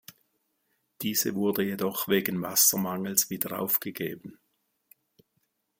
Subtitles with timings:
[1.03, 4.39] Diese wurde jedoch wegen Wassermangels wieder aufgegeben.